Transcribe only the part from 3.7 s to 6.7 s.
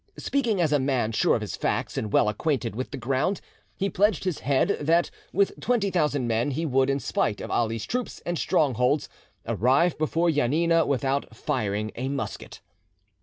he pledged his head that with twenty thousand men he